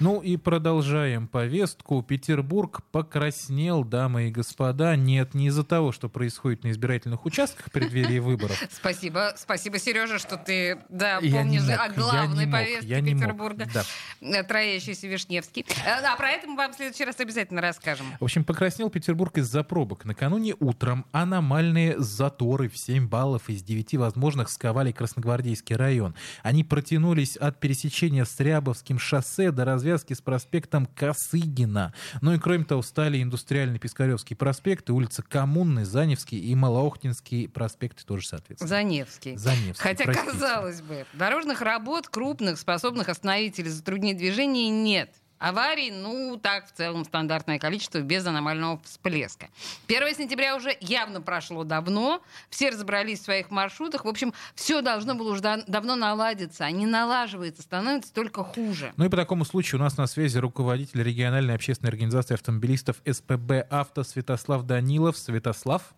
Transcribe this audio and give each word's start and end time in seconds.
Ну 0.00 0.20
и 0.20 0.36
продолжаем 0.36 1.28
повестку. 1.28 2.02
Петербург 2.02 2.82
покраснел, 2.90 3.84
дамы 3.84 4.28
и 4.28 4.30
господа. 4.30 4.96
Нет, 4.96 5.34
не 5.34 5.48
из-за 5.48 5.64
того, 5.64 5.92
что 5.92 6.08
происходит 6.08 6.64
на 6.64 6.70
избирательных 6.70 7.24
участках 7.24 7.66
в 7.66 7.70
преддверии 7.70 8.18
выборов. 8.18 8.60
Спасибо, 8.72 9.34
спасибо, 9.36 9.78
Сережа, 9.78 10.18
что 10.18 10.36
ты 10.36 10.78
да, 10.88 11.20
помнишь 11.20 11.68
о 11.68 11.88
главной 11.90 12.46
повестке 12.46 13.02
Петербурга. 13.02 13.66
Да. 13.72 14.42
Троящийся 14.42 15.06
Вишневский. 15.06 15.64
Э, 15.84 16.04
а 16.04 16.16
про 16.16 16.30
это 16.30 16.46
мы 16.46 16.56
вам 16.56 16.72
в 16.72 16.76
следующий 16.76 17.04
раз 17.04 17.18
обязательно 17.20 17.60
расскажем. 17.60 18.06
В 18.18 18.24
общем, 18.24 18.44
покраснел 18.44 18.90
Петербург 18.90 19.36
из-за 19.38 19.62
пробок. 19.62 20.04
Накануне 20.04 20.54
утром 20.58 21.06
аномальные 21.12 21.98
заторы 21.98 22.68
в 22.68 22.76
7 22.76 23.08
баллов 23.08 23.48
из 23.48 23.62
9 23.62 23.94
возможных 23.94 24.50
сковали 24.50 24.92
Красногвардейский 24.92 25.76
район. 25.76 26.14
Они 26.42 26.64
протянулись 26.64 27.36
от 27.36 27.60
пересечения 27.60 28.24
с 28.24 28.38
Рябовским 28.40 28.98
шоссе 28.98 29.50
до 29.50 29.64
развязки 29.64 29.83
связки 29.84 30.14
с 30.14 30.22
проспектом 30.22 30.86
Косыгина. 30.86 31.92
Ну 32.22 32.32
и 32.32 32.38
кроме 32.38 32.64
того, 32.64 32.80
стали 32.80 33.22
индустриальный 33.22 33.78
Пискаревский 33.78 34.34
проспект, 34.34 34.88
и 34.88 34.92
улица 34.92 35.22
Коммунный, 35.22 35.84
Заневский 35.84 36.38
и 36.38 36.54
Малоохтинский 36.54 37.50
проспекты 37.50 38.02
тоже, 38.06 38.26
соответственно. 38.26 38.66
Заневский. 38.68 39.36
Заневский, 39.36 39.82
Хотя, 39.82 40.04
простите. 40.04 40.30
казалось 40.32 40.80
бы, 40.80 41.04
дорожных 41.12 41.60
работ 41.60 42.08
крупных, 42.08 42.58
способных 42.58 43.10
остановить 43.10 43.58
или 43.58 43.68
затруднить 43.68 44.16
движение, 44.16 44.70
нет. 44.70 45.10
Аварий, 45.44 45.90
ну, 45.90 46.40
так, 46.42 46.66
в 46.68 46.72
целом, 46.72 47.04
стандартное 47.04 47.58
количество 47.58 48.00
без 48.00 48.26
аномального 48.26 48.80
всплеска. 48.82 49.48
1 49.88 50.14
сентября 50.14 50.56
уже 50.56 50.74
явно 50.80 51.20
прошло 51.20 51.64
давно, 51.64 52.22
все 52.48 52.70
разобрались 52.70 53.20
в 53.20 53.24
своих 53.24 53.50
маршрутах. 53.50 54.06
В 54.06 54.08
общем, 54.08 54.32
все 54.54 54.80
должно 54.80 55.14
было 55.14 55.32
уже 55.32 55.42
давно 55.42 55.96
наладиться, 55.96 56.64
а 56.64 56.70
не 56.70 56.86
налаживается, 56.86 57.60
становится 57.60 58.10
только 58.14 58.42
хуже. 58.42 58.94
Ну 58.96 59.04
и 59.04 59.10
по 59.10 59.18
такому 59.18 59.44
случаю 59.44 59.82
у 59.82 59.84
нас 59.84 59.98
на 59.98 60.06
связи 60.06 60.38
руководитель 60.38 61.02
региональной 61.02 61.54
общественной 61.54 61.90
организации 61.90 62.32
автомобилистов 62.32 63.02
СПБ 63.04 63.66
«Авто» 63.68 64.02
Святослав 64.02 64.62
Данилов. 64.62 65.18
Святослав. 65.18 65.92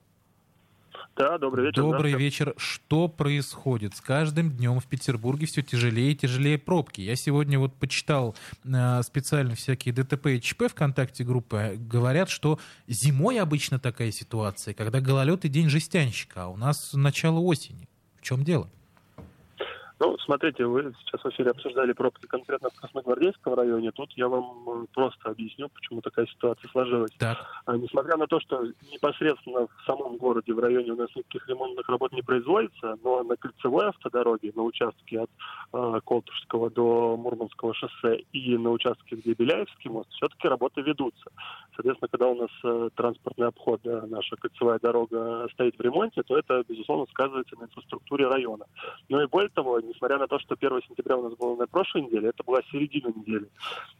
Да, 1.16 1.38
добрый 1.38 1.66
вечер. 1.66 1.80
Добрый 1.80 2.12
вечер. 2.12 2.54
Что 2.58 3.08
происходит? 3.08 3.96
С 3.96 4.02
каждым 4.02 4.50
днем 4.50 4.80
в 4.80 4.86
Петербурге 4.86 5.46
все 5.46 5.62
тяжелее 5.62 6.12
и 6.12 6.14
тяжелее 6.14 6.58
пробки. 6.58 7.00
Я 7.00 7.16
сегодня 7.16 7.58
вот 7.58 7.74
почитал 7.74 8.36
э, 8.64 9.02
специально 9.02 9.54
всякие 9.54 9.94
ДТП 9.94 10.26
и 10.26 10.40
ЧП 10.42 10.64
ВКонтакте 10.68 11.24
группы. 11.24 11.76
Говорят, 11.78 12.28
что 12.28 12.58
зимой 12.86 13.40
обычно 13.40 13.78
такая 13.78 14.10
ситуация, 14.10 14.74
когда 14.74 15.00
гололед 15.00 15.46
и 15.46 15.48
день 15.48 15.70
жестянщика, 15.70 16.44
а 16.44 16.48
у 16.48 16.56
нас 16.58 16.92
начало 16.92 17.38
осени. 17.38 17.88
В 18.18 18.22
чем 18.22 18.44
дело? 18.44 18.70
Ну, 19.98 20.16
смотрите, 20.18 20.66
вы 20.66 20.92
сейчас 21.00 21.22
в 21.22 21.28
эфире 21.30 21.50
обсуждали 21.50 21.92
пробки 21.92 22.26
конкретно 22.26 22.68
в 22.68 22.74
Красногвардейском 22.74 23.54
районе. 23.54 23.92
Тут 23.92 24.12
я 24.12 24.28
вам 24.28 24.68
э, 24.68 24.86
просто 24.92 25.30
объясню, 25.30 25.70
почему 25.70 26.02
такая 26.02 26.26
ситуация 26.26 26.68
сложилась. 26.68 27.12
Так. 27.18 27.38
А, 27.64 27.76
несмотря 27.78 28.18
на 28.18 28.26
то, 28.26 28.38
что 28.40 28.62
непосредственно 28.92 29.66
в 29.66 29.84
самом 29.86 30.18
городе, 30.18 30.52
в 30.52 30.58
районе 30.58 30.92
у 30.92 30.96
нас 30.96 31.08
никаких 31.16 31.48
ремонтных 31.48 31.88
работ 31.88 32.12
не 32.12 32.20
производится, 32.20 32.98
но 33.02 33.22
на 33.22 33.36
кольцевой 33.36 33.86
автодороге, 33.86 34.52
на 34.54 34.62
участке 34.64 35.20
от 35.20 35.30
э, 35.72 36.00
Колтушского 36.04 36.68
до 36.70 37.16
Мурманского 37.16 37.72
шоссе 37.72 38.18
и 38.32 38.58
на 38.58 38.72
участке, 38.72 39.16
где 39.16 39.32
Беляевский 39.32 39.88
мост, 39.88 40.10
все-таки 40.10 40.46
работы 40.46 40.82
ведутся. 40.82 41.30
Соответственно, 41.74 42.08
когда 42.08 42.26
у 42.28 42.34
нас 42.34 42.50
э, 42.64 42.90
транспортный 42.94 43.46
обход, 43.46 43.80
да, 43.82 44.04
наша 44.06 44.36
кольцевая 44.36 44.78
дорога 44.78 45.48
стоит 45.54 45.78
в 45.78 45.80
ремонте, 45.80 46.22
то 46.22 46.36
это, 46.36 46.62
безусловно, 46.68 47.06
сказывается 47.10 47.56
на 47.58 47.64
инфраструктуре 47.64 48.28
района. 48.28 48.66
Но 49.08 49.22
и 49.22 49.26
более 49.26 49.50
того, 49.50 49.85
несмотря 49.86 50.18
на 50.18 50.26
то, 50.26 50.38
что 50.38 50.56
1 50.58 50.82
сентября 50.88 51.16
у 51.16 51.22
нас 51.22 51.34
было 51.36 51.56
на 51.56 51.66
прошлой 51.66 52.02
неделе, 52.02 52.28
это 52.28 52.42
была 52.44 52.62
середина 52.70 53.12
недели. 53.14 53.48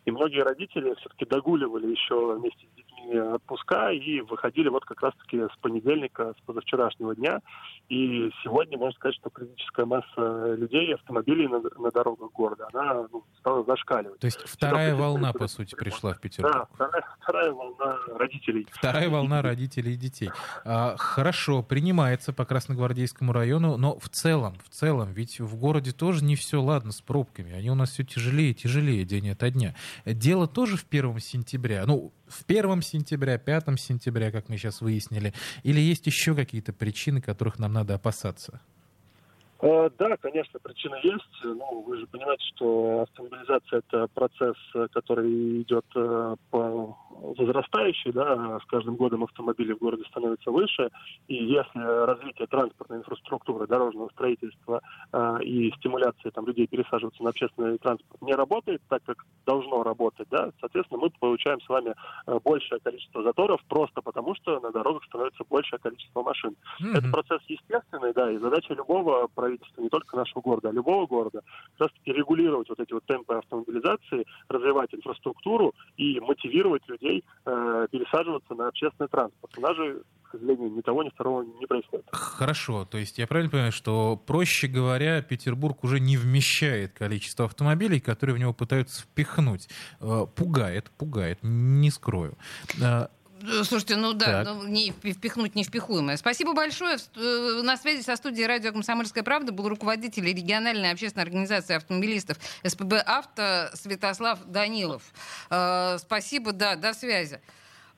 И 0.05 0.11
многие 0.11 0.43
родители 0.43 0.95
все-таки 0.95 1.25
догуливали 1.25 1.91
еще 1.91 2.35
вместе 2.35 2.67
с 2.67 2.77
детьми 2.77 2.86
отпуска 3.15 3.91
и 3.91 4.21
выходили 4.21 4.69
вот 4.69 4.85
как 4.85 5.03
раз-таки 5.03 5.39
с 5.39 5.57
понедельника, 5.61 6.35
с 6.39 6.47
позавчерашнего 6.47 7.15
дня. 7.15 7.41
И 7.89 8.31
сегодня 8.43 8.79
можно 8.79 8.95
сказать, 8.97 9.17
что 9.17 9.31
критическая 9.31 9.87
масса 9.87 10.55
людей, 10.55 10.95
автомобилей 10.95 11.47
на, 11.47 11.61
на 11.61 11.91
дорогах 11.91 12.33
города, 12.33 12.69
она 12.73 13.07
ну, 13.13 13.25
стала 13.39 13.65
зашкаливать. 13.65 14.19
То 14.19 14.27
есть 14.27 14.41
вторая 14.45 14.95
волна, 14.95 15.33
по 15.33 15.47
сути, 15.47 15.75
пришла 15.75 16.15
в 16.15 16.21
Петербург. 16.21 16.55
Да, 16.55 16.67
вторая, 16.75 17.05
вторая 17.21 17.53
волна 17.53 17.99
родителей. 18.19 18.67
Вторая 18.71 19.09
волна 19.09 19.43
родителей 19.43 19.95
и 19.95 19.97
детей. 19.97 20.31
А, 20.65 20.97
хорошо, 20.97 21.63
принимается 21.63 22.33
по 22.33 22.45
Красногвардейскому 22.45 23.33
району, 23.33 23.77
но 23.77 23.99
в 23.99 24.09
целом, 24.09 24.57
в 24.65 24.71
целом, 24.71 25.13
ведь 25.13 25.39
в 25.41 25.57
городе 25.57 25.93
тоже 25.93 26.25
не 26.25 26.37
все 26.37 26.61
ладно 26.61 26.93
с 26.93 27.01
пробками. 27.01 27.53
Они 27.53 27.71
у 27.71 27.75
нас 27.75 27.91
все 27.91 28.05
тяжелее 28.05 28.51
и 28.51 28.55
тяжелее 28.55 29.05
день 29.05 29.31
ото 29.31 29.51
дня. 29.51 29.75
Дело 30.05 30.47
тоже 30.47 30.77
в 30.77 30.85
первом 30.85 31.21
сентября. 31.21 31.85
Ну, 31.87 32.13
в 32.29 32.45
первом 32.45 32.83
сентября, 32.83 33.39
пятом 33.39 33.77
сентября, 33.77 34.31
как 34.31 34.49
мы 34.49 34.57
сейчас 34.57 34.81
выяснили. 34.81 35.33
Или 35.63 35.81
есть 35.81 36.07
еще 36.07 36.35
какие-то 36.35 36.73
причины, 36.73 37.21
которых 37.21 37.59
нам 37.59 37.73
надо 37.73 37.95
опасаться? 37.95 38.61
Э, 39.61 39.89
да, 39.99 40.17
конечно, 40.19 40.61
причина 40.61 40.97
есть. 41.03 41.25
Ну, 41.43 41.83
вы 41.83 41.99
же 41.99 42.07
понимаете, 42.07 42.45
что 42.55 43.03
автомобилизация– 43.03 43.83
это 43.89 44.07
процесс, 44.09 44.57
который 44.93 45.63
идет 45.63 45.87
э, 45.95 46.37
по 46.51 46.97
возрастающий, 47.39 48.13
да, 48.13 48.59
с 48.61 48.65
каждым 48.67 48.97
годом 48.97 49.25
автомобили 49.25 49.73
в 49.73 49.79
городе 49.79 50.05
становятся 50.09 50.51
выше, 50.51 50.91
и 51.29 51.35
если 51.35 51.79
развитие 52.07 52.47
транспортной 52.47 52.99
инфраструктуры, 52.99 53.67
дорожного 53.67 54.09
строительства 54.11 54.81
э, 55.13 55.39
и 55.43 55.73
стимуляции 55.73 56.31
там, 56.31 56.47
людей 56.47 56.67
пересаживаться 56.67 57.23
на 57.23 57.31
общественный 57.31 57.79
транспорт 57.79 58.23
не 58.23 58.35
работает 58.35 58.83
так, 58.89 59.03
как 59.05 59.25
должно 59.45 59.83
работать, 59.83 60.29
да, 60.31 60.51
соответственно, 60.61 61.01
мы 61.01 61.11
получаем 61.11 61.61
с 61.61 61.69
вами 61.69 61.95
э, 62.27 62.39
большее 62.45 62.81
количество 62.81 63.23
заторов 63.23 63.61
просто 63.69 64.03
потому, 64.03 64.35
что 64.35 64.61
на 64.61 64.71
дорогах 64.71 65.05
становится 65.05 65.45
большее 65.49 65.79
количество 65.79 66.23
машин. 66.23 66.57
Mm-hmm. 66.81 66.99
Это 66.99 67.09
процесс 67.11 67.43
естественный, 67.49 68.13
да, 68.13 68.31
и 68.31 68.39
задача 68.39 68.75
любого 68.75 69.29
правительства, 69.35 69.83
не 69.83 69.89
только 69.89 70.17
нашего 70.17 70.41
города, 70.43 70.69
а 70.69 70.73
любого 70.73 71.07
города, 71.07 71.43
как 71.79 71.89
раз-таки 71.89 72.13
регулировать 72.13 72.69
вот 72.69 72.81
эти 72.81 72.93
вот 72.93 73.05
темпы 73.05 73.35
автомобилизации, 73.35 74.27
развивать 74.49 74.95
инфраструктуру 74.95 75.75
и 75.97 76.21
мотивировать 76.21 76.87
людей 76.89 77.25
э, 77.45 77.87
пересаживаться 77.91 78.55
на 78.55 78.69
общественный 78.69 79.09
транспорт. 79.09 79.57
У 79.57 79.61
нас 79.61 79.77
же, 79.77 80.03
к 80.25 80.33
сожалению, 80.33 80.71
ни 80.71 80.81
того, 80.81 81.03
ни 81.03 81.11
второго 81.11 81.43
не 81.43 81.67
происходит. 81.67 82.07
Хорошо, 82.13 82.85
то 82.85 82.99
есть 82.99 83.19
я 83.19 83.27
правильно 83.27 83.51
понимаю, 83.51 83.73
что, 83.73 84.17
проще 84.17 84.67
говоря, 84.67 85.23
Петербург 85.23 85.85
уже 85.85 86.01
не 86.01 86.17
вмещает 86.17 86.93
количество 86.93 87.47
автомобилей, 87.47 88.01
которые 88.01 88.37
в 88.37 88.39
него 88.39 88.53
пытаются 88.53 89.03
впихнуть. 89.03 89.69
Э, 90.01 90.27
пугает, 90.35 90.91
пугает, 90.99 91.39
не 91.43 91.91
скрою. 91.91 92.37
Э, 93.47 93.65
слушайте, 93.65 93.97
ну 93.97 94.13
да, 94.13 94.43
ну, 94.45 94.67
не 94.67 94.91
впихнуть 94.91 95.55
невпихуемое. 95.55 96.17
Спасибо 96.17 96.53
большое. 96.53 96.99
Э, 97.15 97.61
на 97.63 97.77
связи 97.77 98.03
со 98.03 98.17
студией 98.17 98.47
радио 98.47 98.73
«Комсомольская 98.73 99.23
правда» 99.23 99.53
был 99.53 99.69
руководитель 99.69 100.27
региональной 100.27 100.91
общественной 100.91 101.25
организации 101.25 101.75
автомобилистов 101.75 102.39
СПБ 102.65 102.95
«Авто» 103.07 103.71
Святослав 103.75 104.41
Данилов. 104.47 105.03
Э, 105.51 105.99
спасибо, 105.99 106.53
да, 106.53 106.77
до 106.77 106.93
связи. 106.93 107.41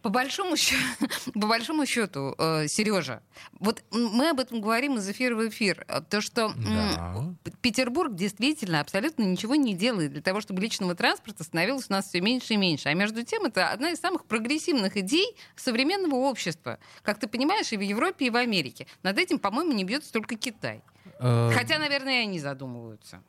По 0.03 0.10
большому, 0.10 0.56
счету, 0.56 0.81
по 1.34 1.48
большому 1.48 1.84
счету, 1.84 2.34
Сережа, 2.69 3.20
вот 3.58 3.82
мы 3.91 4.31
об 4.31 4.38
этом 4.38 4.60
говорим 4.60 4.97
из 4.97 5.08
эфира 5.08 5.34
в 5.34 5.48
эфир. 5.48 5.84
То, 6.08 6.20
что 6.20 6.54
да. 6.56 7.34
Петербург 7.60 8.14
действительно 8.14 8.80
абсолютно 8.80 9.24
ничего 9.24 9.54
не 9.54 9.74
делает 9.74 10.12
для 10.12 10.22
того, 10.22 10.41
чтобы 10.41 10.60
личного 10.60 10.94
транспорта 10.94 11.44
становилось 11.44 11.86
у 11.88 11.92
нас 11.92 12.06
все 12.08 12.20
меньше 12.20 12.54
и 12.54 12.56
меньше. 12.56 12.88
А 12.88 12.94
между 12.94 13.24
тем, 13.24 13.44
это 13.44 13.70
одна 13.70 13.91
из 13.91 13.98
самых 13.98 14.24
прогрессивных 14.26 14.96
идей 14.96 15.36
современного 15.56 16.14
общества. 16.14 16.78
Как 17.02 17.19
ты 17.19 17.26
понимаешь, 17.26 17.72
и 17.72 17.76
в 17.76 17.80
Европе, 17.80 18.26
и 18.26 18.31
в 18.31 18.37
Америке. 18.37 18.87
Над 19.02 19.19
этим, 19.19 19.38
по-моему, 19.38 19.72
не 19.72 19.84
бьется 19.84 20.12
только 20.12 20.37
Китай. 20.37 20.82
Э, 21.19 21.50
Хотя, 21.52 21.78
наверное, 21.78 22.20
и 22.20 22.22
они 22.25 22.38
задумываются. 22.38 23.22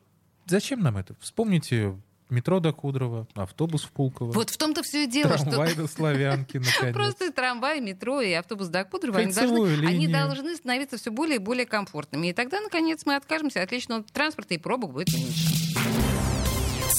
Зачем 0.45 0.81
нам 0.81 0.97
это? 0.97 1.15
Вспомните 1.19 1.95
метро 2.29 2.59
до 2.59 2.71
Кудрова, 2.71 3.27
автобус 3.35 3.83
в 3.83 3.91
Пулково. 3.91 4.31
Вот 4.31 4.49
в 4.49 4.57
том-то 4.57 4.83
все 4.83 5.05
и 5.05 5.07
дело, 5.07 5.37
трамвай 5.37 5.69
что... 5.69 5.81
до 5.81 5.87
Славянки, 5.87 6.57
наконец. 6.65 6.95
Просто 6.95 7.31
трамвай, 7.31 7.81
метро 7.81 8.21
и 8.21 8.31
автобус 8.33 8.67
до 8.67 8.83
Кудрова, 8.83 9.19
они 9.19 9.33
должны, 9.33 9.85
они 9.85 10.07
должны 10.07 10.55
становиться 10.55 10.97
все 10.97 11.11
более 11.11 11.35
и 11.35 11.39
более 11.39 11.65
комфортными. 11.65 12.27
И 12.27 12.33
тогда, 12.33 12.61
наконец, 12.61 13.05
мы 13.05 13.15
откажемся 13.15 13.61
от 13.61 13.71
личного 13.71 14.03
транспорта, 14.03 14.53
и 14.53 14.57
пробок 14.57 14.93
будет 14.93 15.13
меньше. 15.13 15.49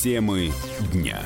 Темы 0.03 0.53
дня. 0.93 1.21